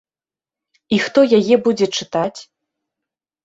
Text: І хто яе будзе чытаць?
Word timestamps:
І 0.97 0.99
хто 1.05 1.19
яе 1.41 1.55
будзе 1.69 1.91
чытаць? 2.01 2.39